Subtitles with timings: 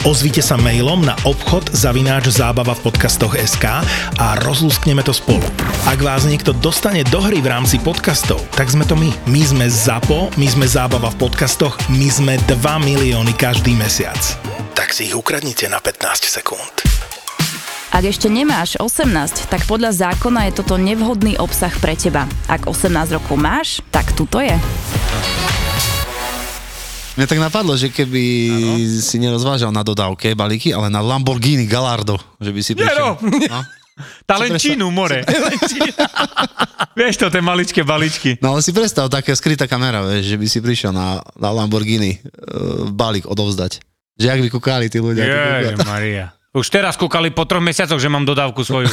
[0.00, 3.84] Ozvite sa mailom na obchod zavináč zábava v podcastoch SK
[4.16, 5.44] a rozlúskneme to spolu.
[5.84, 9.12] Ak vás niekto dostane do hry v rámci podcastov, tak sme to my.
[9.28, 14.16] My sme ZAPO, my sme zábava v podcastoch, my sme 2 milióny každý mesiac.
[14.72, 16.80] Tak si ich ukradnite na 15 sekúnd.
[17.92, 22.24] Ak ešte nemáš 18, tak podľa zákona je toto nevhodný obsah pre teba.
[22.48, 24.56] Ak 18 rokov máš, tak tuto je.
[27.20, 28.80] Mne tak napadlo, že keby ano.
[29.04, 33.20] si nerozvážal na dodávke balíky, ale na Lamborghini Gallardo, že by si prišiel.
[33.20, 33.60] No.
[34.24, 35.20] Talenčínu, more.
[36.96, 38.40] vieš to, tie maličké balíčky.
[38.40, 42.16] No ale si predstav, taká skrytá kamera, vieš, že by si prišiel na, na Lamborghini
[42.16, 43.84] uh, balík odovzdať.
[44.16, 45.28] Že ak by kúkali tí ľudia.
[45.28, 46.32] Jej, Maria.
[46.50, 48.90] Už teraz kúkali po troch mesiacoch, že mám dodávku svoju.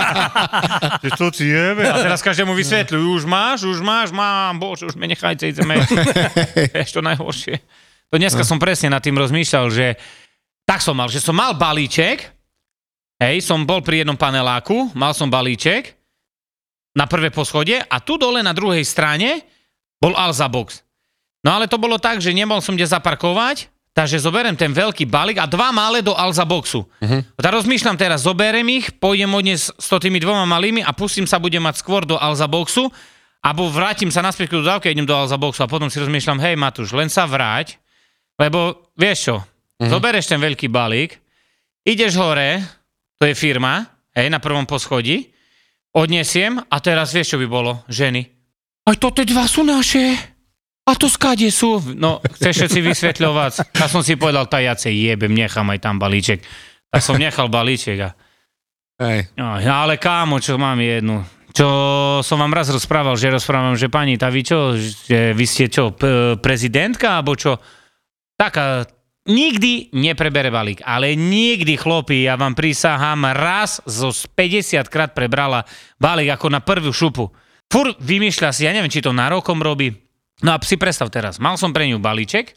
[1.04, 1.88] že to si jebe.
[1.88, 5.80] A teraz každému vysvetľujú, už máš, už máš, mám, bože, už me nechajte, ideme.
[6.84, 7.64] Ešte to najhoršie.
[8.12, 8.48] To dneska no.
[8.52, 9.96] som presne nad tým rozmýšľal, že
[10.68, 12.28] tak som mal, že som mal balíček,
[13.24, 15.96] hej, som bol pri jednom paneláku, mal som balíček
[16.92, 19.48] na prvé poschodie a tu dole na druhej strane
[19.96, 20.84] bol Alza Box.
[21.40, 25.42] No ale to bolo tak, že nemohol som kde zaparkovať, Takže zoberiem ten veľký balík
[25.42, 26.86] a dva malé do Alza boxu.
[26.86, 27.20] Uh-huh.
[27.34, 31.42] Tak rozmýšľam teraz, zoberiem ich, pôjdem odnes s to tými dvoma malými a pustím sa,
[31.42, 32.86] budem mať skôr do Alza boxu,
[33.42, 36.38] alebo vrátim sa naspäť do dávky a idem do Alza boxu a potom si rozmýšľam,
[36.38, 37.82] hej Matúš, len sa vráť,
[38.38, 39.90] lebo vieš čo, uh-huh.
[39.90, 41.18] zoberieš ten veľký balík,
[41.82, 42.62] ideš hore,
[43.18, 45.34] to je firma, hej, na prvom poschodí,
[45.90, 48.22] odnesiem a teraz vieš, čo by bolo, ženy.
[48.86, 50.29] Aj toto dva sú naše.
[50.90, 51.78] A to skade sú?
[51.94, 53.78] No, chceš všetci vysvetľovať.
[53.78, 56.42] Ja som si povedal, tajace jebem, nechám aj tam balíček.
[56.90, 58.10] Tak som nechal balíček a...
[58.98, 59.30] Hej.
[59.38, 61.22] No, ale kámo, čo mám jednu.
[61.54, 61.66] Čo
[62.26, 65.94] som vám raz rozprával, že rozprávam, že pani, tá vy čo, že vy ste čo,
[65.94, 67.58] p- prezidentka, alebo čo?
[68.34, 68.86] Taká,
[69.30, 75.62] nikdy neprebere balík, ale nikdy, chlopí, ja vám prísahám, raz zo 50 krát prebrala
[75.98, 77.30] balík ako na prvú šupu.
[77.70, 79.90] Fur vymýšľa si, ja neviem, či to na rokom robí,
[80.40, 82.56] No a si predstav teraz, mal som pre ňu balíček,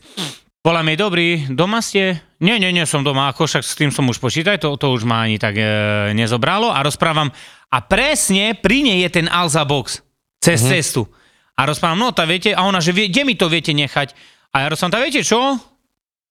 [0.64, 2.24] bola mi dobrý, doma ste?
[2.40, 5.04] Nie, nie, nie som doma, ako však s tým som už počítaj, to, to už
[5.04, 5.68] ma ani tak e,
[6.16, 7.28] nezobralo a rozprávam.
[7.68, 10.00] A presne pri nej je ten Alza Box
[10.40, 10.72] cez mm-hmm.
[10.72, 11.04] cestu.
[11.60, 14.16] A rozprávam, no tá viete, a ona, že vie, kde mi to viete nechať?
[14.56, 15.60] A ja rozprávam, tá viete čo?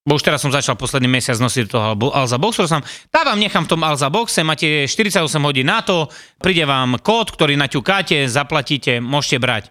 [0.03, 3.69] Bo už teraz som začal posledný mesiac nosiť toho Alza Box, rozprávam, tá vám nechám
[3.69, 6.09] v tom Alza Boxe, máte 48 hodín na to,
[6.41, 9.65] príde vám kód, ktorý naťukáte, zaplatíte, môžete brať.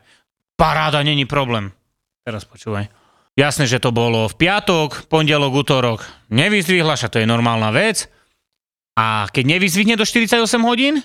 [0.61, 1.73] Paráda, není problém.
[2.21, 2.85] Teraz počúvaj.
[3.33, 6.05] Jasné, že to bolo v piatok, pondelok, útorok.
[6.29, 8.05] Nevyzdvihla, to je normálna vec.
[8.93, 11.01] A keď nevyzvihne do 48 hodín,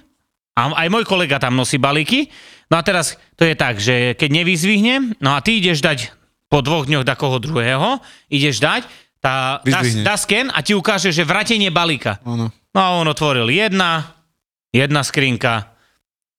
[0.53, 2.29] a aj môj kolega tam nosí balíky,
[2.69, 6.13] no a teraz to je tak, že keď nevyzvihne, no a ty ideš dať
[6.53, 8.85] po dvoch dňoch da koho druhého, ideš dať,
[9.25, 12.21] tá, dá, dá sken a ti ukáže, že vratenie balíka.
[12.29, 12.53] Ano.
[12.77, 14.21] No a on otvoril jedna,
[14.69, 15.76] jedna skrinka,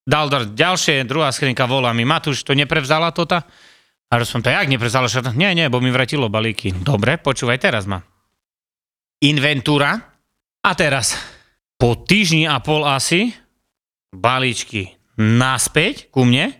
[0.07, 3.43] dal ďalšie, druhá skrinka volá mi, Matúš, to neprevzala tota?
[4.07, 5.11] A som to jak neprevzala?
[5.11, 5.35] Šata?
[5.35, 6.71] Nie, nie, bo mi vratilo balíky.
[6.71, 7.99] Dobre, počúvaj, teraz ma.
[9.19, 9.99] Inventúra.
[10.63, 11.19] A teraz,
[11.75, 13.35] po týždni a pol asi,
[14.15, 16.55] balíčky naspäť ku mne,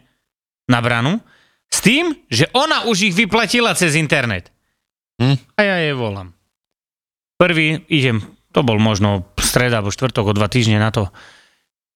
[0.67, 1.23] na branu,
[1.71, 4.51] s tým, že ona už ich vyplatila cez internet.
[5.23, 5.37] Hm?
[5.55, 6.35] A ja jej volám.
[7.39, 11.07] Prvý idem, to bol možno streda alebo štvrtok o dva týždne na to,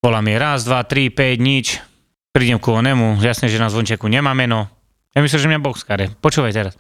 [0.02, 1.78] Volám je raz, dva, tri, päť, nič.
[2.34, 4.66] Prídem ku onemu, jasne, že na zvončeku nemá meno.
[5.14, 6.10] Ja myslím, že mňa boxkare.
[6.18, 6.74] Počúvaj teraz.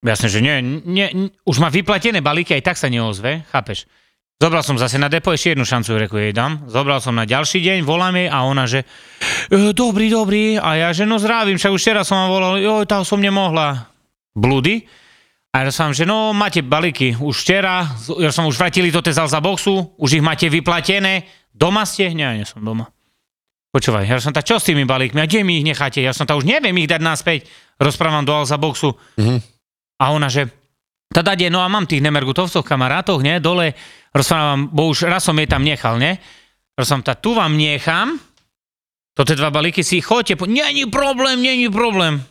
[0.00, 3.84] Jasne, že nie, nie, už má vyplatené balíky, aj tak sa neozve, chápeš?
[4.40, 6.64] Zobral som zase na depo, ešte jednu šancu, reku jej dám.
[6.72, 8.88] Zobral som na ďalší deň, volám jej a ona, že
[9.52, 10.56] e, dobrý, dobrý.
[10.56, 13.92] A ja, že no zdravím, však už teraz som vám volal, joj, tá som nemohla.
[14.32, 14.88] Blúdy.
[15.52, 17.84] A ja som, že no, máte balíky už včera,
[18.16, 22.10] ja som už vrátili to tezal za boxu, už ich máte vyplatené, Doma ste?
[22.16, 22.88] Nie, nie som doma.
[23.72, 25.16] Počúvaj, ja som tak, čo s tými balíkmi?
[25.16, 26.04] A kde mi ich necháte?
[26.04, 27.48] Ja som tam už neviem ich dať naspäť.
[27.80, 28.92] Rozprávam do Alza boxu.
[29.16, 29.38] Mm-hmm.
[29.96, 30.52] A ona, že
[31.12, 33.76] je, no a mám tých nemergutovcov, kamarátov, ne, dole,
[34.16, 36.16] rozprávam, bo už raz som jej tam nechal, ne?
[36.76, 38.16] Rozprávam, tá tu vám nechám,
[39.12, 40.48] to tie dva balíky si chodte, po...
[40.48, 42.24] není problém, není problém.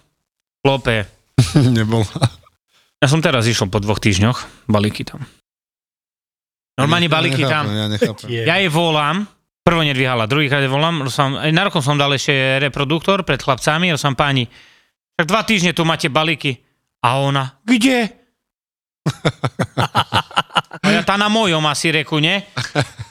[0.65, 1.05] Klope.
[1.77, 2.05] Nebol.
[3.01, 5.25] Ja som teraz išiel po dvoch týždňoch, balíky tam.
[6.81, 7.69] Normálne balíky tam.
[7.69, 7.85] Ja,
[8.27, 9.29] ja jej volám,
[9.61, 14.49] Prvo nedvíhala, druhýkrát volám, som, na rokom som dal ešte reproduktor pred chlapcami, som páni,
[15.13, 16.57] tak dva týždne tu máte balíky.
[17.05, 18.09] A ona, kde?
[20.81, 22.41] a ja tá na mojom asi reku, nie?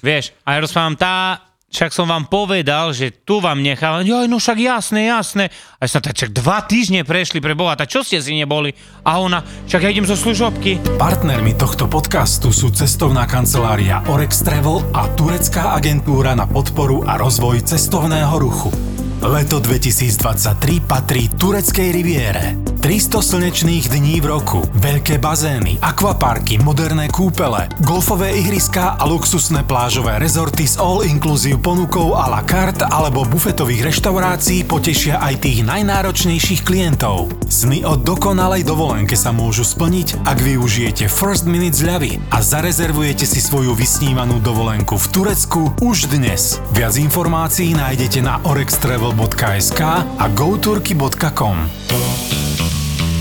[0.03, 1.39] Vieš, a ja rozprávam, tá,
[1.71, 4.03] však som vám povedal, že tu vám nechávam.
[4.03, 5.55] Joj, no však jasné, jasné.
[5.79, 8.75] A ja som tak, čak dva týždne prešli pre Boha, tak čo ste si neboli?
[9.07, 10.83] A ona, však ja idem zo služobky.
[10.99, 17.63] Partnermi tohto podcastu sú cestovná kancelária Orex Travel a turecká agentúra na podporu a rozvoj
[17.63, 18.75] cestovného ruchu.
[19.23, 22.57] Leto 2023 patrí tureckej riviére.
[22.81, 30.17] 300 slnečných dní v roku, veľké bazény, akvaparky, moderné kúpele, golfové ihriská a luxusné plážové
[30.17, 37.29] rezorty s all-inclusive ponukou a la carte alebo bufetových reštaurácií potešia aj tých najnáročnejších klientov.
[37.53, 43.45] Sny o dokonalej dovolenke sa môžu splniť, ak využijete First Minute zľavy a zarezervujete si
[43.45, 46.65] svoju vysnívanú dovolenku v Turecku už dnes.
[46.73, 51.69] Viac informácií nájdete na orextravel.sk a goturky.com.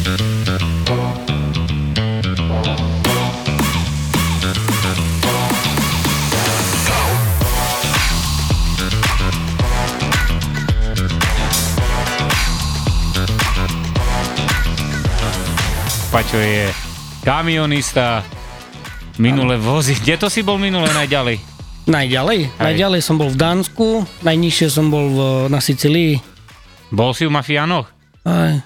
[0.10, 0.18] Paťo
[16.42, 16.74] je
[17.22, 18.26] kamionista,
[19.22, 19.94] minule vozí.
[19.94, 21.38] Kde to si bol minule najďalej?
[21.86, 22.50] Najďalej?
[22.50, 22.58] Hej.
[22.58, 25.20] Najďalej som bol v Dánsku, najnižšie som bol v,
[25.54, 26.18] na Sicílii.
[26.90, 27.86] Bol si v Mafiánoch?
[28.26, 28.58] Aj.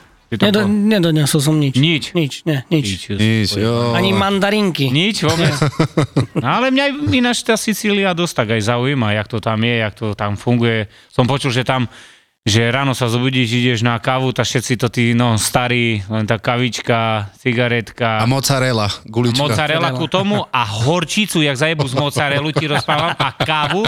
[0.42, 0.70] Nedo, bol?
[0.70, 1.78] nedoniesol som nič.
[1.78, 2.18] Nič?
[2.18, 3.12] Nič, nie, nič.
[3.12, 3.94] Nič, jo.
[3.94, 4.90] Ani mandarinky.
[4.90, 5.54] Nič vôbec?
[6.34, 9.94] No, ale mňa ináč tá Sicília dosť tak aj zaujíma, jak to tam je, jak
[9.94, 10.90] to tam funguje.
[11.14, 11.86] Som počul, že tam
[12.44, 16.36] že ráno sa zobudíš, ideš na kávu, tak všetci to tí, no, starí, len tá
[16.36, 19.40] kavička, cigaretka, A mozzarella, gulička.
[19.40, 23.88] mozzarella ku tomu a horčicu, jak zajebu z mozzarellu ti rozprávam a kávu.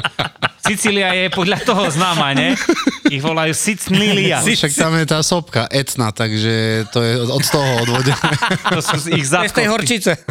[0.64, 2.56] Sicília je podľa toho známa, ne?
[3.12, 4.40] Ich volajú Sicília.
[4.40, 8.32] Však tam je tá sopka, etna, takže to je od toho odvodené.
[8.72, 10.16] To sú ich je z tej horčice.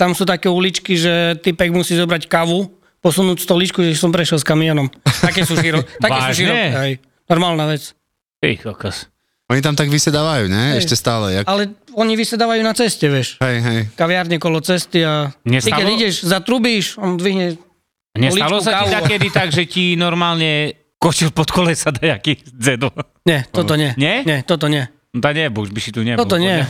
[0.00, 4.44] Tam sú také uličky, že typek musí zobrať kávu, posunúť stoličku, že som prešiel s
[4.44, 4.92] kamionom.
[5.24, 6.68] Také sú širo, také sú široké.
[6.76, 6.92] Hej.
[7.26, 7.96] Normálna vec.
[8.40, 9.08] Ty kokos.
[9.50, 10.78] Oni tam tak vysedávajú, ne?
[10.78, 10.86] Hej.
[10.86, 11.42] Ešte stále.
[11.42, 11.44] Jak...
[11.50, 13.34] Ale oni vysedávajú na ceste, vieš.
[13.42, 13.80] Hej, hej.
[13.98, 15.82] Kaviárne kolo cesty a ty Nestalo?
[15.82, 17.58] keď ideš, zatrubíš, on dvihne
[18.14, 22.90] Nestalo sa ti takedy tak, že ti normálne kočil pod kolesa dajaký zedo?
[23.26, 23.94] Nie, toto nie.
[23.94, 24.26] Nie?
[24.26, 24.86] Nie, toto nie.
[25.10, 26.22] No tá nie, už by si tu nebol.
[26.22, 26.54] Toto nie.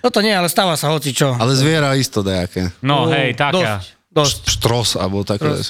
[0.00, 1.32] Toto nie, ale stáva sa hoci čo.
[1.32, 2.72] Ale zviera isto dajaké.
[2.80, 3.80] No hej, taká.
[3.80, 4.38] Dosť, dosť.
[4.50, 5.60] Štros, alebo také.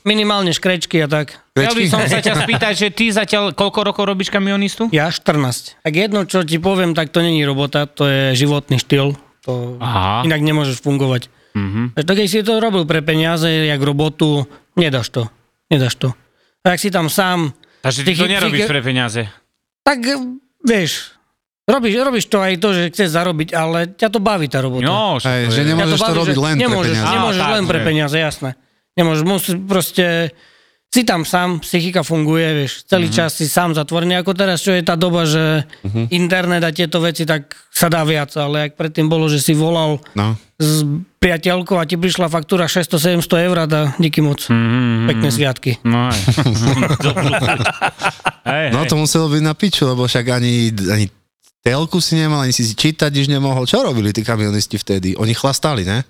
[0.00, 1.36] Minimálne škrečky a tak.
[1.52, 1.92] Chcel by Krečky?
[1.92, 4.88] som sa ťa spýtať, že ty zatiaľ koľko rokov robíš kamionistu?
[4.88, 5.76] Ja 14.
[5.78, 9.12] Tak jedno, čo ti poviem, tak to není robota, to je životný štýl.
[9.44, 10.24] To Aha.
[10.24, 11.28] inak nemôžeš fungovať.
[11.52, 11.60] Mhm.
[11.60, 11.86] Mm-hmm.
[12.00, 15.28] Tak keď si to robil pre peniaze, jak robotu, nedáš to.
[15.66, 16.08] Nedáš to.
[16.62, 19.22] A ak si tam sám, Takže ty to Psychi- nerobíš psychi- pre peniaze.
[19.82, 20.04] tak
[20.60, 21.16] vieš,
[21.66, 24.84] robíš, robíš to aj to, že chceš zarobiť, ale ťa to baví tá robota.
[24.84, 27.12] No, to že nemôžeš to baví, robiť že len pre nemôžeš, peniaze.
[27.12, 28.50] Nemôžeš Á, len pre peniaze, jasné.
[28.94, 30.06] Nemôžeš, musí proste...
[30.90, 33.14] Si tam sám, psychika funguje, vieš, celý Mhm.
[33.14, 33.22] mm-hmm.
[33.22, 35.86] čas si sám zatvorený, ako teraz, čo je tá doba, že Mhm.
[35.86, 36.06] mm-hmm.
[36.10, 40.02] internet a tieto veci, tak sa dá viac, ale ak predtým bolo, že si volal
[40.18, 40.34] No.
[40.58, 40.82] s
[41.16, 44.42] priateľkou a ti prišla faktúra 600-700 eur a dá, díky moc.
[44.42, 45.78] Mhm, Pekné sviatky.
[45.86, 46.18] No, aj.
[48.44, 50.54] Hej, no to muselo byť na piču, lebo však ani,
[50.90, 51.06] ani
[51.60, 53.64] telku si nemal, ani si si čítať nič nemohol.
[53.64, 55.14] Čo robili tí kamionisti vtedy?
[55.14, 56.02] Oni chlastali, ne?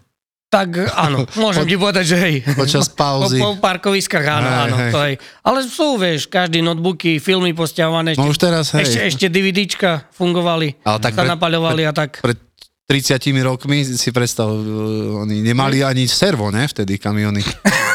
[0.50, 2.34] Tak áno, môžem ti povedať, že hej.
[2.54, 3.38] Počas pauzy.
[3.38, 4.90] Po, po parkoviskách áno, Hej, áno, hej.
[4.90, 5.14] to hej.
[5.42, 8.82] Ale sú, vieš, každý notebooky, filmy postiahované, No ešte, už teraz, hej.
[8.82, 12.18] ešte, ešte DVDčka fungovali, Ale tak sa pred- napaľovali a tak.
[12.18, 12.38] Pred
[12.84, 16.66] 30 rokmi si predstav, uh, oni nemali ani servo, ne?
[16.66, 17.38] Vtedy kamiony.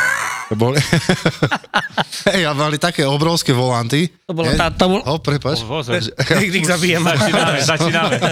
[0.50, 0.78] To boli...
[2.30, 4.10] Hej, a mali také obrovské volanty.
[4.30, 5.02] To bolo tá, to bolo...
[5.06, 5.66] O, prepač.
[5.66, 6.02] Pozor.
[6.42, 7.02] Ich zabijem.
[7.02, 8.18] Začíname, začíname.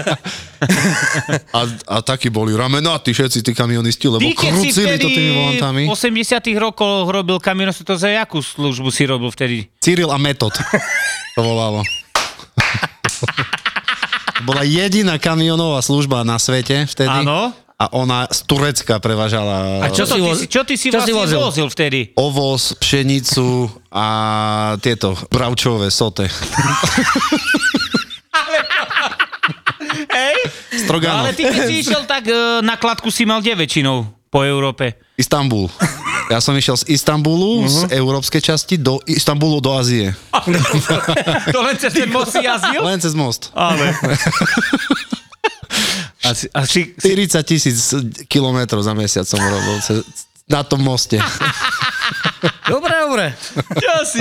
[1.54, 5.82] A, a takí boli ramenatí všetci tí kamionisti, lebo Ty, krucili to tými volantami.
[5.84, 9.68] v 80 rokoch robil kamionistu, to za jakú službu si robil vtedy?
[9.84, 10.56] Cyril a Metod
[11.36, 11.84] to volalo.
[14.48, 17.22] Bola jediná kamionová služba na svete vtedy.
[17.22, 17.52] Áno.
[17.74, 21.02] A ona z Turecka prevažala A čo si ty, voz- si, čo ty si čo
[21.02, 21.38] si vlastne vozil?
[21.42, 22.14] vozil vtedy?
[22.14, 24.06] ovoz, pšenicu a
[24.78, 26.30] tieto bravčové sote.
[30.10, 30.36] Hej?
[30.72, 31.24] No, Stroganov.
[31.26, 34.94] ale ty keď si išiel, tak e, na kladku si mal kde väčšinou po Európe?
[35.14, 35.70] Istanbul.
[36.26, 40.10] Ja som išiel z Istanbulu, z európskej časti, do Istanbulu do Ázie.
[41.54, 42.80] to len cez ten most si jazdil?
[42.80, 43.50] Len cez most.
[43.52, 43.92] Ale...
[46.34, 47.78] Asi si, a si, si, 40 tisíc
[48.26, 49.78] kilometrov za mesiac som robil
[50.50, 51.22] na tom moste.
[52.68, 53.26] Dobre, dobre.
[53.80, 54.20] čo si?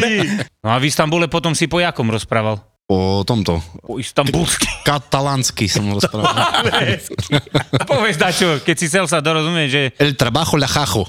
[0.63, 2.55] No a v Istambule potom si po jakom rozprával?
[2.87, 3.59] Po tomto.
[3.83, 4.67] Po istambulsky.
[4.87, 6.63] Katalánsky som rozprával.
[7.91, 9.81] Povedz dačo, keď si chcel sa dorozumieť, že...
[9.99, 11.07] El trabajo la jajo.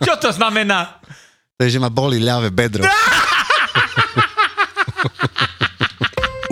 [0.00, 1.00] Čo to znamená?
[1.56, 2.84] Takže ma boli ľavé bedro.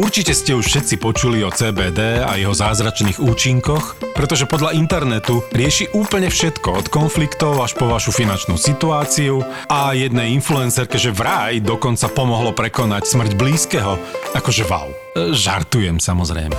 [0.01, 5.93] Určite ste už všetci počuli o CBD a jeho zázračných účinkoch, pretože podľa internetu rieši
[5.93, 12.09] úplne všetko od konfliktov až po vašu finančnú situáciu a jednej influencerke, že vraj dokonca
[12.09, 14.01] pomohlo prekonať smrť blízkeho.
[14.33, 14.89] Akože wow.
[14.89, 16.57] E, Žartujem samozrejme.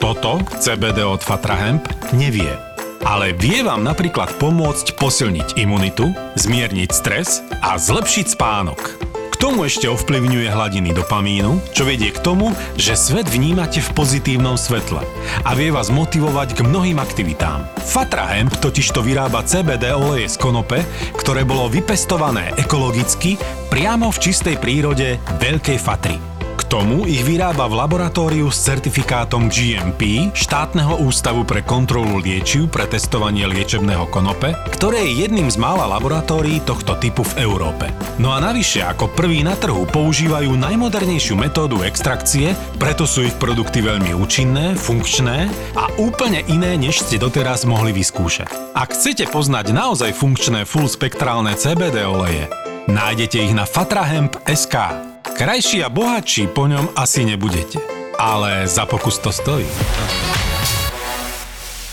[0.00, 1.84] Toto CBD od Fatra Hemp
[2.16, 2.56] nevie.
[3.04, 6.08] Ale vie vám napríklad pomôcť posilniť imunitu,
[6.40, 9.07] zmierniť stres a zlepšiť spánok.
[9.38, 14.98] Tomu ešte ovplyvňuje hladiny dopamínu, čo vedie k tomu, že svet vnímate v pozitívnom svetle
[15.46, 17.62] a vie vás motivovať k mnohým aktivitám.
[17.78, 20.82] Fatra Hemp totižto vyrába CBD oleje z konope,
[21.14, 23.38] ktoré bolo vypestované ekologicky
[23.70, 26.37] priamo v čistej prírode Veľkej Fatry.
[26.68, 33.48] Tomu ich vyrába v laboratóriu s certifikátom GMP štátneho ústavu pre kontrolu liečiv pre testovanie
[33.48, 37.88] liečebného konope, ktoré je jedným z mála laboratórií tohto typu v Európe.
[38.20, 43.80] No a navyše ako prvý na trhu používajú najmodernejšiu metódu extrakcie, preto sú ich produkty
[43.80, 48.76] veľmi účinné, funkčné a úplne iné, než ste doteraz mohli vyskúšať.
[48.76, 52.44] Ak chcete poznať naozaj funkčné full spektrálne CBD oleje,
[52.92, 55.07] nájdete ich na fatrahemp.sk.
[55.38, 57.78] Krajší a bohatší po ňom asi nebudete.
[58.18, 59.62] Ale za pokus to stojí.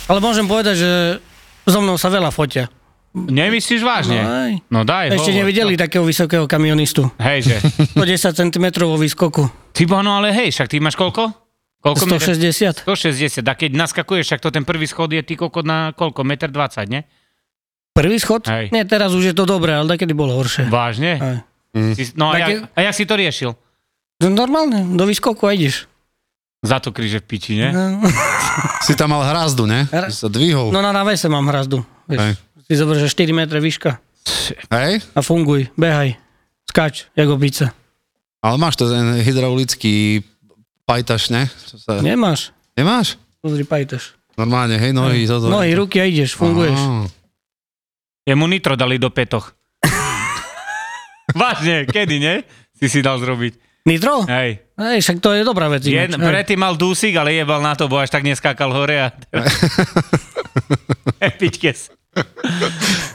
[0.09, 0.91] Ale môžem povedať, že
[1.69, 2.73] so mnou sa veľa fotia.
[3.13, 4.17] Nemyslíš vážne?
[4.17, 4.51] No aj.
[4.73, 5.45] No daj, Ešte hovor.
[5.45, 7.05] nevideli takého vysokého kamionistu.
[7.21, 7.55] Hej, že.
[7.93, 9.45] 110 cm vo výskoku.
[9.77, 11.29] Ty no ale hej, však ty máš koľko?
[11.85, 12.33] Koľko meter?
[12.33, 12.81] 160.
[12.81, 13.45] 160.
[13.45, 16.25] A keď naskakuješ, však to ten prvý schod je ty kokot na koľko?
[16.25, 17.05] Meter 20, ne?
[17.93, 18.49] Prvý schod?
[18.49, 18.73] Hej.
[18.73, 20.65] Nie, teraz už je to dobré, ale takedy bolo horšie.
[20.65, 21.45] Vážne?
[21.75, 21.91] Aj.
[21.93, 23.51] Si, no a, Tak jak, je- a jak si to riešil?
[24.15, 25.91] No normálne, do výskoku a ideš.
[26.63, 27.69] Za to kríže v piči, ne?
[28.87, 29.85] Si tam mal hrazdu, ne?
[29.85, 30.71] Hra- Si sa dvihol.
[30.71, 31.83] No na návese mám hrazdu.
[32.07, 32.17] Hej.
[32.17, 32.37] Vieš.
[32.65, 33.99] Si zober, že 4 metre výška
[34.71, 35.03] Hej?
[35.13, 36.17] a funguj, behaj,
[36.65, 37.69] skač, jak opica.
[38.41, 40.25] Ale máš to ten hydraulický
[40.81, 41.45] pajtaš, ne?
[41.65, 41.91] Čo sa...
[42.01, 42.49] Nemáš?
[42.73, 43.21] Nemáš?
[43.37, 44.17] Pozri, pajtaš.
[44.33, 45.25] Normálne, hej, nohy.
[45.25, 45.47] Toto.
[45.47, 46.77] Nohy, ruky a ideš, funguješ.
[46.77, 47.05] Á.
[48.25, 49.53] Jemu nitro dali do petoch.
[51.35, 52.35] Vážne, kedy, ne?
[52.79, 53.59] Si si dal zrobiť.
[53.85, 54.25] Nitro?
[54.25, 54.65] Hej.
[54.81, 55.85] Hej, však to je dobrá vec.
[55.85, 59.07] Jed, predtým mal dúsik, ale jebal na to, bo až tak neskákal hore a...
[61.39, 61.93] Pičkes.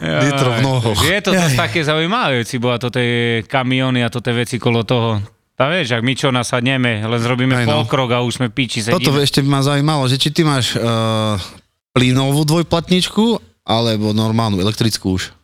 [0.01, 1.01] Nitro v nohoch.
[1.03, 4.85] Je to dosť také zaujímavé veci, bo a toto je kamiony a toto veci kolo
[4.87, 5.19] toho.
[5.59, 7.85] Tá vieš, ak my čo nasadneme, len zrobíme Aj no.
[7.85, 9.21] pokrok a už sme piči, Toto sedíme.
[9.21, 11.37] ešte by ma zaujímalo, že či ty máš uh,
[11.93, 15.37] plynovú dvojplatničku, alebo normálnu elektrickú už.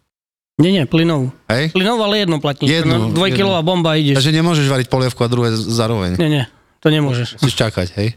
[0.56, 1.28] Nie, nie, plynovú.
[1.46, 1.68] Hej?
[1.70, 2.72] Plynovú, ale jednu platničku.
[2.72, 4.16] Jednu, No, dvojkilová bomba a ideš.
[4.16, 6.16] Takže nemôžeš variť polievku a druhé zároveň.
[6.16, 6.44] Nie, nie,
[6.80, 7.36] to nemôžeš.
[7.36, 8.08] Musíš čakať, hej?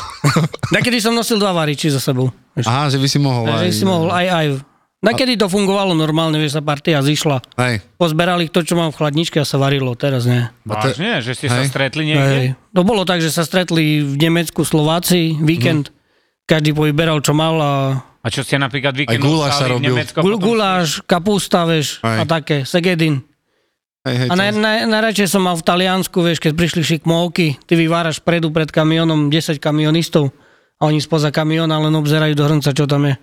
[0.74, 2.34] Nakedy som nosil dva variči za sebou.
[2.52, 2.66] Vieš.
[2.66, 3.74] Aha, že by si mohol Takže variť.
[3.76, 4.46] si mohol aj, aj.
[5.00, 7.40] Nakedy to fungovalo normálne, vieš, sa partia zišla.
[7.56, 10.44] Hej, Pozberali to, čo mám v chladničke a sa varilo, teraz nie.
[10.60, 11.72] Vážne, že ste sa Hej.
[11.72, 12.36] stretli niekde?
[12.36, 12.48] Hej.
[12.74, 15.88] To bolo tak, že sa stretli v Nemecku Slováci, víkend,
[16.44, 17.72] každý povyberal, čo mal a
[18.20, 19.96] A čo ste napríklad víkend Aj guláš sa robil.
[19.96, 20.20] Nemecko?
[20.20, 22.18] gul, guláš, kapústa, vieš, Hej.
[22.20, 23.24] a také, segedin.
[24.04, 24.28] hej, hej.
[24.28, 28.52] A naj, naj, najradšej som mal v Taliansku, vieš, keď prišli šikmovky, ty vyváraš predu
[28.52, 30.36] pred kamionom 10 kamionistov
[30.76, 33.14] a oni spoza kamiona len obzerajú do hrnca, čo tam je.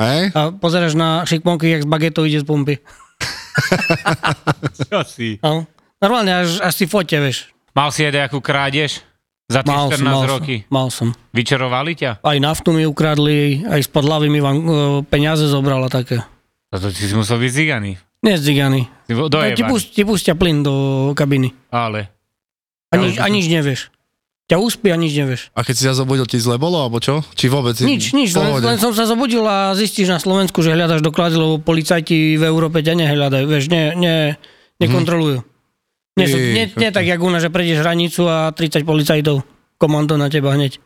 [0.00, 0.32] Hej?
[0.32, 2.80] A pozeráš na šikmovky, jak z bagetou ide z pumpy.
[4.76, 5.40] Čo si?
[5.40, 5.64] No.
[5.96, 7.48] Normálne až, až si fote, vieš.
[7.72, 9.00] Mal si aj nejakú krádež?
[9.46, 10.56] Za tie Mal 14 som, mal roky.
[10.66, 11.08] som, mal som.
[11.30, 12.18] Vyčarovali ťa?
[12.18, 14.62] Aj naftu mi ukradli, aj spod hlavy mi vám, e,
[15.06, 16.18] peniaze zobrala také.
[16.74, 17.94] A to si musel byť ziganý.
[18.26, 18.42] Nie.
[18.42, 20.74] Ty bol Ti, pust, ti pustia plyn do
[21.14, 21.54] kabiny.
[21.70, 22.10] Ale.
[22.90, 23.94] A, nič, a nič nevieš.
[24.50, 25.54] Ťa uspí a nič nevieš.
[25.54, 27.22] A keď si sa zobudil, ti zle bolo, alebo čo?
[27.34, 27.78] Či vôbec?
[27.82, 31.58] Nič, nič, len, len som sa zobudil a zistíš na Slovensku, že hľadaš doklady, lebo
[31.62, 34.14] policajti v Európe ťa nehľadajú, vieš, ne, ne,
[34.78, 35.42] nekontrolujú.
[36.16, 39.44] Nie, sú, nie, nie tak, jak u nás, že prejdeš hranicu a 30 policajtov,
[39.76, 40.80] komando na teba hneď.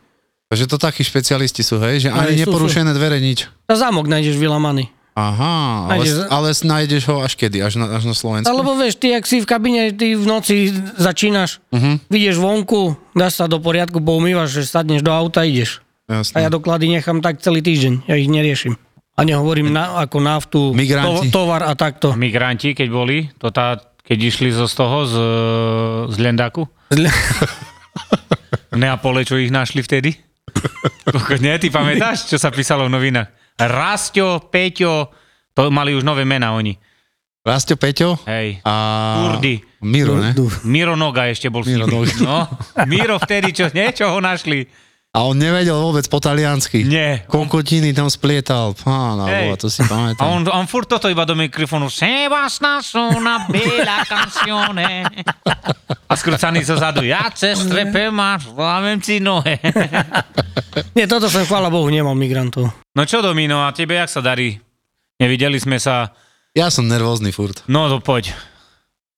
[0.47, 2.03] Takže to takí špecialisti sú, hej?
[2.03, 3.47] Že ani Aj, sú, neporušené dvere, nič.
[3.65, 4.91] A zámok nájdeš vylamaný.
[5.11, 7.59] Aha, ale, Nájdeš- ale nájdeš ho až kedy?
[7.59, 8.47] Až na, až na Slovensku?
[8.47, 12.07] Alebo vieš, ty, ak si v kabine, ty v noci začínaš, Mhm.
[12.07, 15.83] vidieš vonku, dáš sa do poriadku, poumývaš, že sadneš do auta, ideš.
[16.07, 16.35] Jasné.
[16.35, 18.75] A ja doklady nechám tak celý týždeň, ja ich neriešim.
[19.11, 22.15] A nehovorím na, ako naftu, to, tovar a takto.
[22.15, 25.15] Migranti, keď boli, to tá, keď išli zo z toho, z,
[26.11, 26.65] z Lendaku,
[28.71, 30.15] v Neapole, čo ich našli vtedy?
[31.43, 33.29] Nie, ty pamätáš, čo sa písalo v novinách?
[33.61, 35.11] Rastio, Peťo,
[35.53, 36.75] to mali už nové mená oni.
[37.41, 38.61] Rastio Peťo Hej.
[38.61, 38.73] a...
[39.17, 39.65] Kurdy.
[39.81, 40.37] Miro, ne?
[40.61, 41.89] Miro Noga ešte bol Miro.
[42.21, 42.45] No,
[42.85, 44.69] Miro vtedy, čo, niečo ho našli.
[45.11, 46.87] A on nevedel vôbec po taliansky.
[46.87, 47.27] Nie.
[47.27, 48.71] Kokotiny tam splietal.
[48.71, 49.27] Pána.
[49.27, 50.23] Boha, to si A pamätám.
[50.23, 51.91] on, on furt toto iba do mikrofónu.
[51.91, 52.79] Se vas na
[53.11, 55.03] una bella canzone.
[56.07, 57.03] A skrúcaný zo zadu.
[57.03, 59.59] Ja cez trepe máš, lámem si nohe.
[60.95, 62.71] Nie, toto som, chvála Bohu, nemal migrantov.
[62.95, 64.63] No čo Domino, a tebe jak sa darí?
[65.19, 66.15] Nevideli sme sa.
[66.55, 67.67] Ja som nervózny furt.
[67.67, 68.31] No to poď.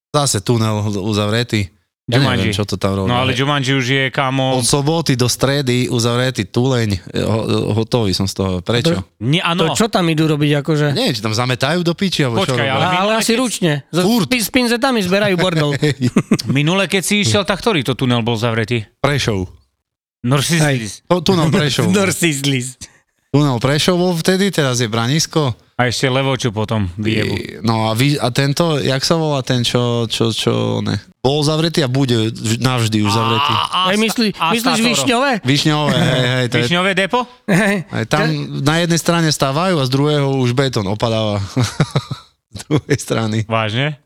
[0.10, 1.70] Zase tunel uzavretý.
[2.04, 2.52] Ja Jumanji.
[2.52, 3.08] neviem, čo to tam robí.
[3.08, 4.60] No ale Jumanji už je kamo...
[4.60, 7.00] Od soboty do stredy uzavretý tuleň.
[7.16, 7.40] Ho,
[7.74, 8.52] hotový som z toho.
[8.60, 9.08] Prečo?
[9.24, 9.72] Nie, To áno.
[9.72, 10.92] čo tam idú robiť, akože?
[10.92, 12.76] Neviem, či tam zametajú do piči, alebo čo Počkaj, robia.
[12.76, 13.72] ale- Ale, asi keď- ručne.
[13.88, 14.28] So, Furt.
[14.28, 15.72] s pinzetami zberajú bordel.
[16.52, 18.84] Minule, keď si išiel, tak ktorý to tunel bol zavretý?
[19.00, 19.48] Prešov.
[20.22, 21.04] Norsisis.
[21.06, 21.88] To, tunel Prešov.
[21.96, 22.76] Dorsizlis.
[23.34, 25.58] Tunel Prešov bol vtedy, teraz je Branisko.
[25.74, 27.66] A ešte Levoču potom vyjebu.
[27.66, 31.02] No a, vy, a tento, jak sa volá ten, čo, čo, čo, ne?
[31.18, 33.54] Bol zavretý a bude vž- navždy už zavretý.
[33.74, 35.32] Aj myslí, myslíš Višňové?
[35.42, 37.26] Višňové, hej, hej, to je, Višňové depo?
[37.50, 37.90] Hej.
[38.06, 38.30] tam
[38.62, 41.42] na jednej strane stávajú a z druhého už betón opadáva.
[42.54, 43.38] z druhej strany.
[43.50, 43.98] Vážne?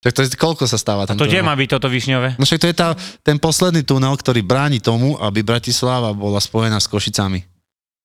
[0.00, 1.18] Tak to je, koľko sa stáva tam?
[1.18, 2.38] To kde má byť toto Višňové?
[2.38, 2.94] No však to je tá,
[3.26, 7.49] ten posledný tunel, ktorý bráni tomu, aby Bratislava bola spojená s Košicami.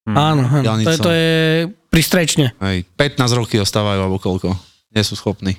[0.06, 0.64] Áno, áno.
[0.86, 2.54] To, to je pristrečne.
[2.62, 4.54] Hej, 15 roky ostávajú, alebo koľko.
[4.94, 5.58] Nie sú schopní.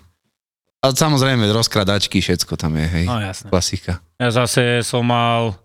[0.87, 3.05] A samozrejme, rozkradačky, všetko tam je, hej.
[3.11, 3.51] No jasné.
[3.51, 3.99] Klasika.
[4.23, 5.59] Ja zase som mal...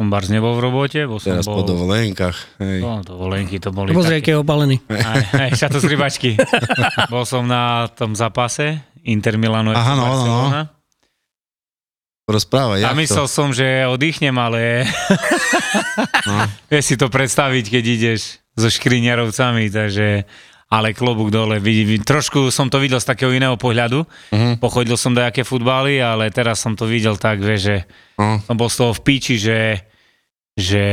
[0.00, 1.68] Som bars nebol v robote, bo som Teraz po bol...
[1.68, 2.80] dovolenkách, hej.
[2.80, 4.32] No, dovolenky to boli Pozri, také.
[4.32, 4.80] je opalený.
[4.88, 6.40] Aj, aj šato z rybačky.
[7.12, 10.64] bol som na tom zápase Inter Milano Aha, no, no, no.
[12.32, 13.30] Rozprávaj, A myslel to?
[13.30, 14.88] som, že oddychnem, ale
[16.24, 16.36] No.
[16.70, 18.20] vieš si to predstaviť, keď ideš
[18.52, 20.24] so škriňarovcami, takže
[20.66, 21.60] ale klobúk dole.
[22.00, 24.08] Trošku som to videl z takého iného pohľadu.
[24.32, 24.56] Mhm.
[24.56, 27.76] Pochodil som do aké futbaly, ale teraz som to videl tak, vieš, že
[28.16, 28.40] No.
[28.40, 29.56] som bol z toho v píči, že
[30.52, 30.84] že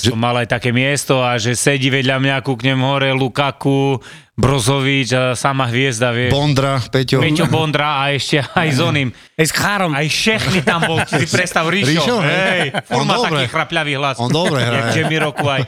[0.00, 4.00] som mal aj také miesto a že sedí vedľa mňa, kúknem hore, Lukaku,
[4.38, 6.32] Brozovič a sama hviezda, vieš.
[6.32, 7.20] Bondra, Peťo.
[7.20, 9.08] Peťo Bondra a ešte aj s oným.
[9.12, 9.92] Aj s chárom.
[9.92, 11.92] Aj všechny tam bol, si predstav Ríšo.
[11.92, 12.72] Ríšo, hej.
[12.94, 13.44] On má dobre.
[13.44, 14.16] taký chrapľavý hlas.
[14.16, 14.92] On dobre Jak hraje.
[14.96, 15.60] Jamie Rockway.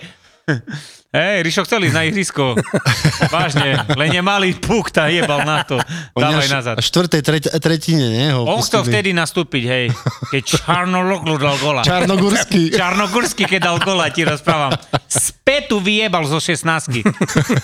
[1.10, 2.54] Hej, Ríšo chcel ísť na ihrisko.
[3.34, 5.82] Vážne, len nemalý puk tá jebal na to.
[6.14, 6.74] Dávaj až- nazad.
[6.78, 8.30] až štvrtej tret- tretine, nie?
[8.30, 9.86] Ho On chcel vtedy nastúpiť, hej.
[10.30, 11.82] Keď Čarnologlu dal gola.
[11.82, 12.70] Čarnogurský.
[12.78, 14.78] Čarnogurský, keď dal gola, ti rozprávam.
[15.10, 17.02] Spätu vyjebal zo 16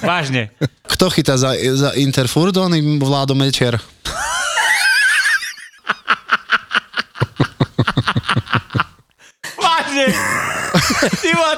[0.02, 0.50] Vážne.
[0.90, 2.58] Kto chytá za, za Inter furt?
[2.58, 3.78] On im Vládo Mečer.
[9.54, 10.06] Vážne.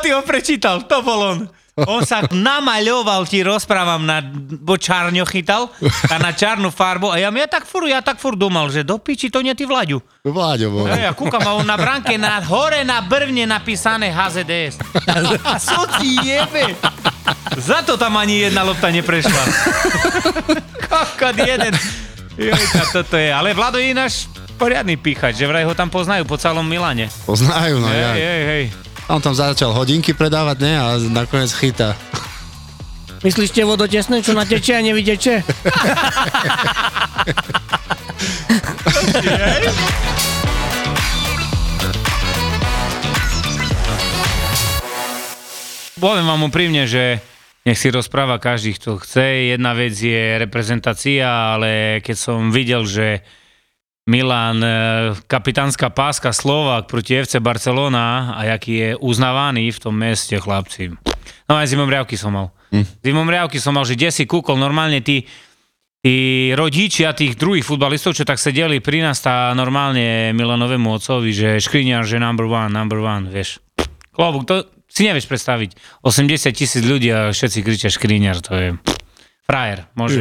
[0.04, 1.38] Ty ho prečítal, to bol on.
[1.86, 4.18] On sa namaľoval, ti rozprávam, na,
[4.58, 5.70] bo čárňo chytal
[6.10, 8.98] a na čárnu farbu a ja, ja tak fur, ja tak fur domal, že do
[8.98, 10.02] piči to nie ty Vlaďu.
[10.26, 10.90] Vláďo bol.
[10.90, 14.82] Hej, ja kúkam a on na bránke na, hore na brvne napísané HZDS.
[15.62, 16.74] Co ti jebe?
[17.60, 19.42] Za to tam ani jedna lopta neprešla.
[20.88, 21.74] Kokot jeden.
[22.38, 23.30] Jojka, toto je.
[23.34, 27.10] Ale Vlado je ináš poriadny píchač, že vraj ho tam poznajú po celom Milane.
[27.26, 28.14] Poznajú, no Hej, jak.
[28.18, 28.64] hej, hej.
[29.08, 30.76] On tam začal hodinky predávať, ne?
[30.76, 31.96] A nakoniec chytá.
[33.24, 35.34] Myslíš tie vodotesné, čo nateče a nevyteče?
[45.98, 47.18] Poviem vám úprimne, že
[47.66, 49.56] nech si rozpráva každý, kto chce.
[49.56, 53.26] Jedna vec je reprezentácia, ale keď som videl, že
[54.08, 54.70] Milan, e,
[55.28, 60.96] kapitánska páska Slovák proti FC Barcelona a jaký je uznávaný v tom meste, chlapci.
[61.44, 62.48] No aj zimom riavky som mal.
[63.04, 65.28] Zimom riavky som mal, že kde si kúkol, normálne tí,
[66.00, 66.16] tí
[66.56, 72.08] rodičia tých druhých futbalistov, čo tak sedeli pri nás, tá normálne Milanovému otcovi, že škriňar,
[72.08, 73.60] že number one, number one, vieš.
[74.16, 76.00] Klobúk, to si nevieš predstaviť.
[76.00, 78.68] 80 tisíc ľudí a všetci kričia škriňar, to je
[79.44, 80.16] frajer, môže.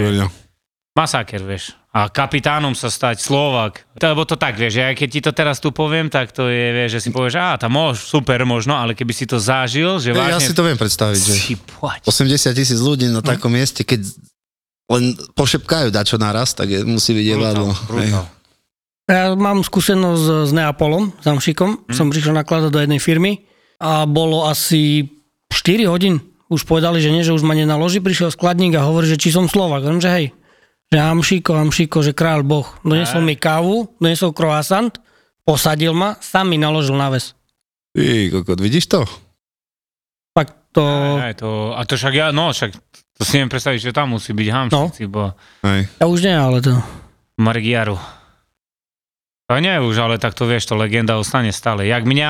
[0.98, 1.78] Masaker, vieš.
[1.94, 3.86] A kapitánom sa stať Slovak.
[3.96, 6.66] To, lebo to tak, vieš, ja keď ti to teraz tu poviem, tak to je,
[6.74, 10.10] vieš, že si povieš, á, tam môž, super možno, ale keby si to zažil, že
[10.12, 10.34] vážne...
[10.34, 12.02] Ja si to viem predstaviť, že Si poď.
[12.04, 14.10] 80 tisíc ľudí na takom mieste, keď
[14.88, 17.26] len pošepkajú dačo naraz, tak je, musí byť
[17.86, 18.26] brutál.
[19.08, 21.88] Ja mám skúsenosť s- Neapolom, s Amšikom.
[21.90, 23.48] Som prišiel nakladať do jednej firmy
[23.80, 25.08] a bolo asi
[25.50, 26.20] 4 hodín.
[26.48, 28.00] Už povedali, že nie, že už ma nenaloží.
[28.00, 29.84] Prišiel skladník a hovorí, že či som Slovak.
[29.84, 30.26] Hovorím, že hej,
[30.88, 32.68] že Amšiko, Amšiko, že kráľ Boh.
[32.84, 34.92] Donesol mi kávu, donesol croissant,
[35.44, 37.36] posadil ma, sám mi naložil na ves.
[37.92, 39.02] Ty, kokot, vidíš to?
[40.78, 41.18] To...
[41.18, 42.70] Aj to, a to však ja, no však
[43.18, 45.10] to si neviem predstaviť, že tam musí byť hamštíci, no.
[45.10, 45.24] bo
[45.66, 45.90] Hej.
[45.98, 46.78] Ja už nie, ale to...
[47.42, 47.98] Marek Jaru.
[49.50, 51.90] To nie už, ale tak to vieš, to legenda ostane stále.
[51.90, 52.30] Jak mňa,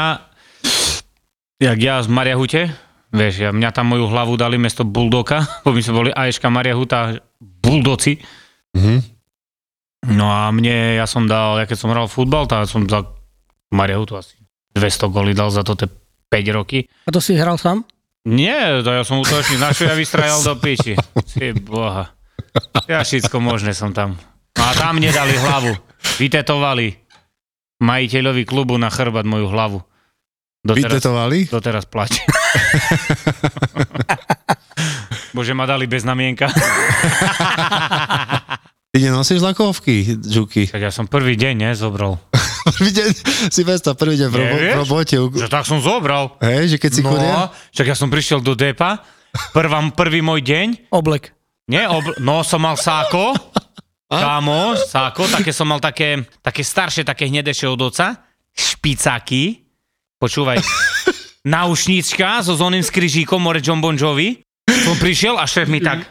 [1.60, 2.72] jak ja z Mariahute,
[3.12, 7.20] vieš, ja, mňa tam moju hlavu dali mesto Bulldoka, bo my sme boli Aeška Mariahuta,
[7.44, 8.16] Bulldoci.
[8.76, 8.98] Mhm.
[10.08, 13.04] No a mne, ja som dal, ja keď som hral futbal, tak som za
[13.70, 14.40] Mariahutu asi
[14.72, 15.90] 200 góly dal za to tie
[16.32, 16.88] 5 roky.
[17.04, 17.84] A to si hral sám?
[18.24, 20.96] Nie, to ja som útočník, na čo ja vystrajal do piči.
[21.34, 22.12] Ty boha.
[22.86, 24.16] Ja všetko možné som tam.
[24.56, 25.72] A tam mne dali hlavu.
[26.20, 26.96] Vytetovali
[27.80, 29.80] majiteľovi klubu na chrbát moju hlavu.
[30.60, 31.40] Doteraz, Vytetovali?
[31.48, 32.22] doteraz plače.
[35.32, 36.50] Bože, ma dali bez znamienka.
[38.98, 40.74] Ty nenosíš lakovky, Žuky?
[40.74, 42.18] Tak ja som prvý deň, ne, zobral.
[42.82, 43.10] Prvý deň,
[43.54, 45.16] si predstav, prvý deň v, robo, v robote.
[45.38, 46.34] Že tak som zobral.
[46.42, 47.54] Hej, že keď si No, kurier?
[47.78, 49.06] však ja som prišiel do depa,
[49.54, 51.30] prvá, prvý môj deň, Oblek.
[51.70, 53.38] Nie, obl- no som mal sáko,
[54.10, 58.18] kámo, sáko, také som mal také, také staršie, také hnedejšie od oca,
[58.52, 59.62] špicáky,
[60.18, 60.58] počúvaj,
[61.46, 66.02] naušnička so zoným s kryžíkom, more John Bon Jovi, som prišiel a šéf mi tak,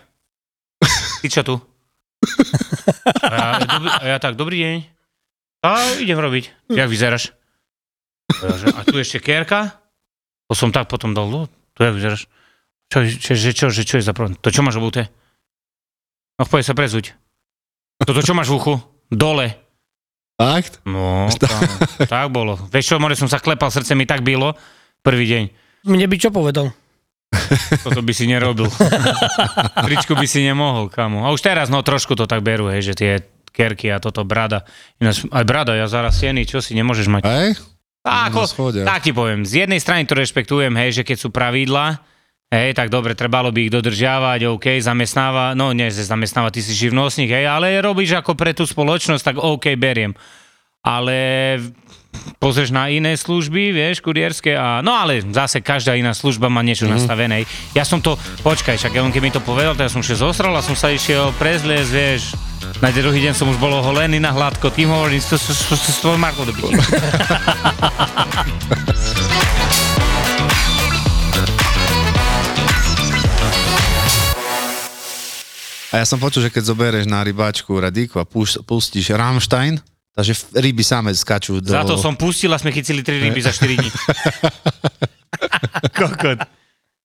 [1.19, 1.59] ty čo tu?
[3.23, 4.77] A ja, dobrý, a ja tak, dobrý deň.
[5.67, 6.73] A idem robiť.
[6.73, 7.35] Jak vyzeráš?
[8.43, 9.79] A, tu ešte kérka?
[10.47, 12.31] To som tak potom dal, no, tu jak vyzeráš?
[12.87, 14.39] Čo, čo, čo, čo, čo, čo je za problém?
[14.39, 15.11] To čo máš obute?
[16.39, 17.17] No poď sa prezuť.
[18.05, 18.75] Toto čo máš v uchu?
[19.11, 19.57] Dole.
[20.37, 20.85] Fakt?
[20.85, 21.51] No, tak,
[22.07, 22.61] tak bolo.
[22.69, 24.53] Vieš čo, more som sa klepal, srdce mi tak bylo
[25.01, 25.45] prvý deň.
[25.89, 26.77] Mne by čo povedal?
[27.83, 28.71] Toto by si nerobil.
[29.87, 31.27] Tričku by si nemohol, kamo.
[31.27, 33.13] A už teraz, no trošku to tak berú, hej, že tie
[33.57, 34.69] kerky a toto brada.
[35.01, 37.23] Ináč, aj brada, ja zaraz sieny, čo si nemôžeš mať.
[37.25, 37.49] Hej?
[38.07, 38.47] Ako,
[38.87, 41.99] tak ti poviem, z jednej strany to rešpektujem, hej, že keď sú pravidla,
[42.55, 47.35] hej, tak dobre, trebalo by ich dodržiavať, OK, zamestnáva, no nie, zamestnáva, ty si živnostník,
[47.35, 50.15] hej, ale robíš ako pre tú spoločnosť, tak OK, beriem.
[50.87, 51.19] Ale
[52.39, 56.87] pozrieš na iné služby, vieš, kurierské a no ale zase každá iná služba má niečo
[56.87, 56.93] mm.
[56.95, 57.43] nastavené.
[57.75, 58.15] Ja som to,
[58.47, 60.79] počkaj, však ja on keď mi to povedal, tak ja som še zostral a som
[60.79, 62.23] sa išiel prezliesť, vieš,
[62.79, 66.21] na druhý deň som už bol oholený na hladko, tým hovorím, to s tvojou
[66.55, 66.77] piči.
[75.95, 79.81] A ja som počul, že keď zoberieš na rybáčku radíku a pustíš Rammstein,
[80.17, 81.69] takže ryby same skačú do...
[81.69, 83.91] Za to som pustil a sme chytili 3 ryby za 4 dní.
[86.01, 86.41] Kokot.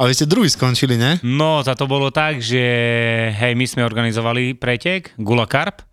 [0.02, 1.22] Ale vy ste druhý skončili, ne?
[1.22, 2.64] No, za to bolo tak, že
[3.38, 5.86] hej, my sme organizovali pretek Gula Carp.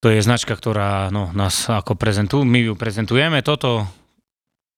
[0.00, 3.84] To je značka, ktorá no, nás ako prezentujú, my ju prezentujeme, toto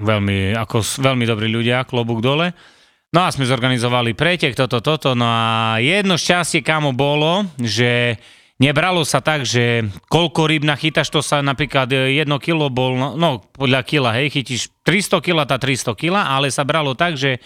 [0.02, 2.50] veľmi, ako veľmi dobrí ľudia, klobúk dole.
[3.14, 8.18] No a sme zorganizovali pretek, toto, toto, no a jedno šťastie, kamo bolo, že
[8.58, 13.08] nebralo sa tak, že koľko rýb nachytaš, to sa napríklad e, jedno kilo bol, no,
[13.18, 17.42] no podľa kila, hej, chytíš 300 kila, tá 300 kila, ale sa bralo tak, že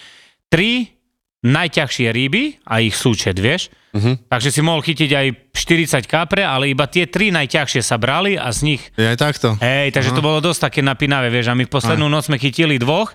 [0.53, 0.99] tri
[1.39, 3.71] najťažšie ryby a ich súčet, vieš.
[3.95, 4.19] Uh-huh.
[4.27, 8.51] Takže si mohol chytiť aj 40 kapre, ale iba tie tri najťažšie sa brali a
[8.51, 9.55] z nich Je aj takto.
[9.63, 12.77] Hej, takže to bolo dosť také napínavé, vieš, a my v poslednú noc sme chytili
[12.77, 13.15] dvoch,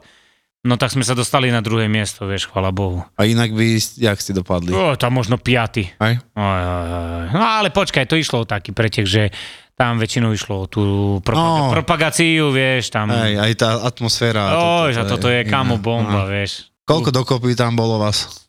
[0.63, 3.03] no tak sme sa dostali na druhé miesto, vieš, chvala Bohu.
[3.13, 4.71] A inak by, jak ste dopadli?
[4.71, 5.91] O, tam možno piaty.
[5.97, 6.17] Aj?
[6.17, 7.27] Oj, oj, oj.
[7.31, 9.29] No ale počkaj, to išlo o taký pretek, že
[9.73, 10.83] tam väčšinou išlo o tú
[11.19, 11.73] propag- No.
[11.73, 13.09] propagáciu, vieš, tam...
[13.09, 14.53] Aj, aj tá atmosféra.
[14.85, 15.83] Oj, že toto je kamo iné.
[15.83, 16.31] bomba, Aha.
[16.31, 16.69] vieš.
[16.83, 18.45] Koľko dokopy tam bolo vás?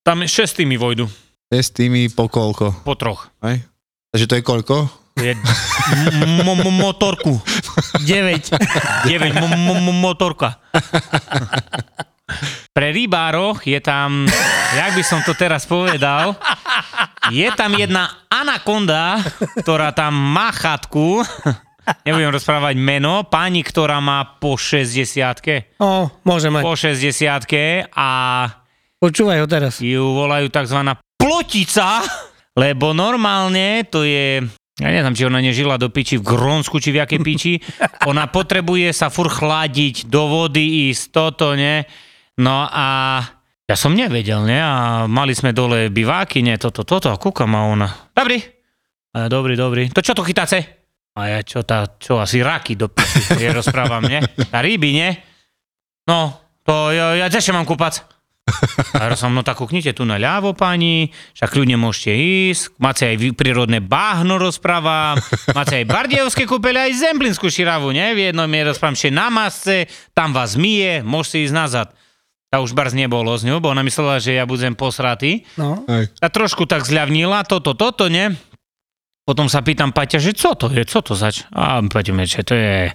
[0.00, 1.08] Tam šest tými vojdu,
[1.48, 2.84] Je s tými po koľko?
[2.84, 3.28] po troch.
[3.40, 3.58] Aj?
[4.10, 4.76] Takže to je koľko?
[5.20, 5.36] Je
[6.72, 7.36] motorku.
[8.00, 8.50] 9.
[9.04, 10.56] 9 m- m- m- motorka.
[12.70, 14.24] Pre rybároch je tam,
[14.72, 16.38] jak by som to teraz povedal,
[17.28, 19.18] je tam jedna anakonda,
[19.58, 21.26] ktorá tam má chatku,
[22.06, 25.02] nebudem rozprávať meno, pani, ktorá má po 60
[25.82, 26.62] O, môže mať.
[26.62, 28.08] po 60 a
[29.00, 29.82] Počúvaj ho teraz.
[29.82, 30.78] ju volajú tzv.
[31.18, 32.04] plotica,
[32.54, 34.46] lebo normálne to je
[34.80, 37.52] ja neviem, či ona nežila do piči v Grónsku, či v jakej piči.
[38.08, 41.84] Ona potrebuje sa fur chladiť, do vody ísť, toto, ne?
[42.40, 43.20] No a
[43.68, 44.58] ja som nevedel, ne?
[44.58, 46.56] A mali sme dole biváky, ne?
[46.56, 47.12] Toto, toto.
[47.12, 47.88] A kúkam a ona.
[48.16, 48.40] Dobrý.
[49.14, 49.92] A ja, dobrý, dobrý.
[49.92, 50.58] To čo to chytáce?
[51.14, 54.24] A ja, čo tá, čo asi raky do piči, rozprávam, ne?
[54.48, 55.10] Tá ryby, ne?
[56.08, 58.19] No, to ja, ja mám kúpať.
[59.00, 63.04] A ja som, no tak kúknite tu na ľavo, pani, však kľudne môžete ísť, máte
[63.06, 65.16] aj prírodné báhno, rozprávam,
[65.56, 68.12] máte aj Bardievské kúpeľ, aj Zemplínskú širavu, ne?
[68.12, 71.88] V jednom je rozprávam, že na masce, tam vás mije, môžete ísť nazad.
[72.50, 75.46] Tá už barz nebolo z ňou, bo ona myslela, že ja budem posratý.
[75.54, 75.86] No.
[76.18, 78.34] A trošku tak zľavnila, toto, toto, ne?
[79.22, 81.46] Potom sa pýtam Paťa, že co to je, co to zač?
[81.54, 82.90] A Paťo mi, že to je...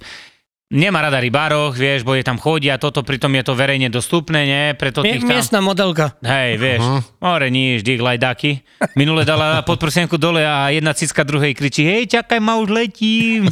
[0.75, 4.63] Nemá rada rybároch, vieš, bo je tam chodia, toto, pritom je to verejne dostupné, nie?
[4.75, 5.31] Preto tých tam...
[5.31, 6.19] Miestna modelka.
[6.19, 6.83] Hej, vieš,
[7.23, 8.59] more níž, dík lajdáky.
[8.99, 13.47] Minule dala podprsenku dole a jedna cicka druhej kričí, hej, čakaj ma, už letím.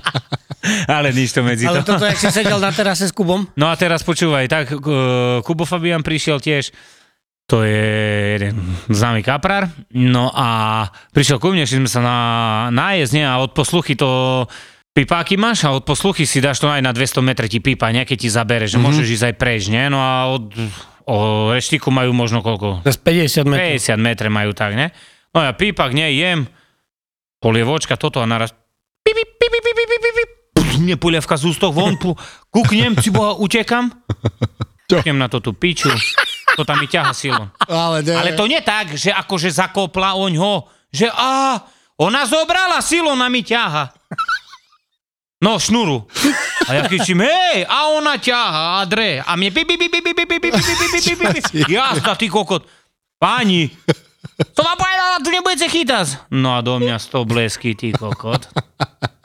[1.00, 1.96] Ale nič to medzi Ale to.
[1.96, 3.48] toto, jak si sedel na terase s Kubom.
[3.56, 6.76] No a teraz počúvaj, tak uh, Kubo Fabian prišiel tiež,
[7.48, 7.88] to je
[8.36, 8.60] jeden
[8.92, 10.84] známy kaprár, no a
[11.16, 12.18] prišiel ku mne, že sme sa na,
[12.68, 13.24] najesť, nie?
[13.24, 14.44] A od posluchy to
[14.98, 17.94] pipáky máš a od posluchy si dáš to aj na 200 metre ti pípa?
[17.94, 18.84] Keď ti zabere, že mm-hmm.
[18.84, 19.86] môžeš ísť aj preč, nie?
[19.86, 20.50] No a od
[21.08, 21.16] o
[21.56, 22.84] reštiku majú možno koľko?
[22.84, 23.80] Je 50 metrov.
[23.80, 24.92] 50 metre majú tak, ne?
[25.32, 26.44] No ja pípak, nie, jem,
[27.40, 28.52] polievočka, toto a naraz
[29.00, 30.30] pip, pip, pip, pip, pip, pip, pip,
[30.84, 32.12] mne polievka z ústoch von, pu,
[32.52, 33.88] kúknem, si boha, utekam,
[34.84, 35.88] kúknem na to tú piču,
[36.54, 37.48] to tam mi ťaha silou.
[37.64, 40.54] Ale, ne, Ale to nie tak, že akože zakopla oň ho,
[40.92, 41.56] že a
[41.98, 43.96] ona zobrala silou na mi ťaha.
[45.38, 46.02] No, šnuru.
[46.66, 49.22] A ja kričím, hej, a ona ťaha a dre.
[49.22, 51.40] A mne pi, pi, pi, pi, pi, pi, pi, pi, pi, pi, pi, pi, pi.
[51.70, 52.66] Jasná, ty kokot.
[53.22, 53.70] Páni,
[54.54, 56.30] to vám povedala, tu nebudete chytať.
[56.34, 58.50] No a do mňa sto blesky, ty kokot.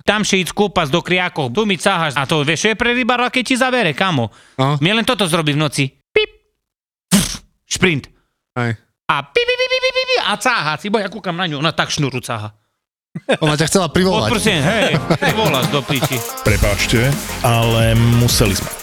[0.06, 2.14] Tam si ísť kúpať do kriakov, tu mi cáhaš.
[2.20, 4.30] A to vieš, čo je pre rybára, keď ti zabere, kamo.
[4.60, 4.78] No.
[4.82, 5.90] Mne len toto zrobí v noci.
[6.12, 6.30] Pip.
[7.10, 8.06] Pf, Šprint.
[8.60, 8.78] Hej.
[9.10, 11.50] A pi, pi, pi, pi, pi, pi, pi, a cáha si, bo ja kúkam na
[11.50, 12.54] ňu, ona tak šnuru cáha.
[13.46, 14.30] Ona ťa chcela privolať.
[14.34, 14.98] Odprsen, hej,
[15.38, 16.18] volás do piči.
[16.42, 17.14] Prepáčte,
[17.46, 18.83] ale museli sme.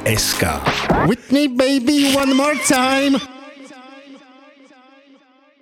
[0.05, 3.40] www.zapotur.sk Whitney baby one more time.